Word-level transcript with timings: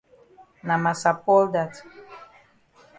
Na 0.67 0.75
massa 0.83 1.11
Paul 1.23 1.45
dat. 1.53 1.73